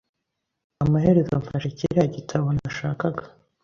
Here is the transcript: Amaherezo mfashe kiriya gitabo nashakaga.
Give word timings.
Amaherezo 0.83 1.33
mfashe 1.41 1.69
kiriya 1.77 2.05
gitabo 2.15 2.47
nashakaga. 2.57 3.23